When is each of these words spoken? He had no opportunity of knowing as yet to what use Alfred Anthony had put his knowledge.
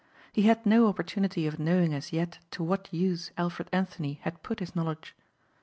He 0.33 0.41
had 0.41 0.65
no 0.65 0.87
opportunity 0.87 1.45
of 1.45 1.59
knowing 1.59 1.93
as 1.93 2.11
yet 2.11 2.39
to 2.49 2.63
what 2.63 2.91
use 2.91 3.29
Alfred 3.37 3.69
Anthony 3.71 4.13
had 4.23 4.41
put 4.41 4.59
his 4.59 4.75
knowledge. 4.75 5.15